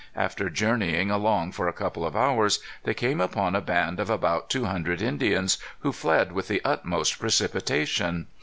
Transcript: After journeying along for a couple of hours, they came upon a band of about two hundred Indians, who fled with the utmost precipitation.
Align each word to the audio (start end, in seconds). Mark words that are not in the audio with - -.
After 0.15 0.49
journeying 0.49 1.11
along 1.11 1.51
for 1.51 1.67
a 1.67 1.73
couple 1.73 2.03
of 2.07 2.15
hours, 2.15 2.57
they 2.85 2.95
came 2.95 3.21
upon 3.21 3.53
a 3.55 3.61
band 3.61 3.99
of 3.99 4.09
about 4.09 4.49
two 4.49 4.65
hundred 4.65 4.99
Indians, 4.99 5.59
who 5.81 5.91
fled 5.91 6.31
with 6.31 6.47
the 6.47 6.59
utmost 6.65 7.19
precipitation. 7.19 8.25